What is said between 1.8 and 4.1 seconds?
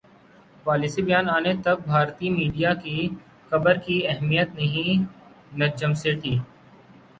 بھارتی میڈیا کی خبر کی